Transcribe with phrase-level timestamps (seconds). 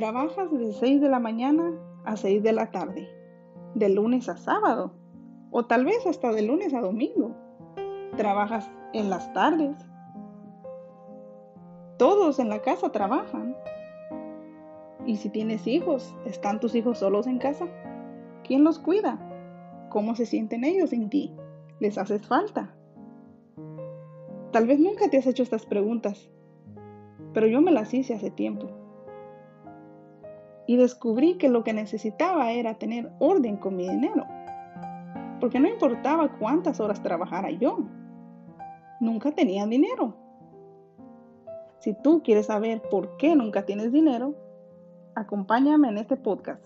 [0.00, 1.74] Trabajas de 6 de la mañana
[2.06, 3.06] a 6 de la tarde,
[3.74, 4.94] de lunes a sábado,
[5.50, 7.36] o tal vez hasta de lunes a domingo.
[8.16, 9.76] Trabajas en las tardes.
[11.98, 13.54] Todos en la casa trabajan.
[15.04, 17.66] Y si tienes hijos, ¿están tus hijos solos en casa?
[18.42, 19.18] ¿Quién los cuida?
[19.90, 21.36] ¿Cómo se sienten ellos sin ti?
[21.78, 22.74] ¿Les haces falta?
[24.50, 26.30] Tal vez nunca te has hecho estas preguntas,
[27.34, 28.79] pero yo me las hice hace tiempo.
[30.70, 34.24] Y descubrí que lo que necesitaba era tener orden con mi dinero,
[35.40, 37.80] porque no importaba cuántas horas trabajara yo,
[39.00, 40.14] nunca tenía dinero.
[41.80, 44.36] Si tú quieres saber por qué nunca tienes dinero,
[45.16, 46.64] acompáñame en este podcast.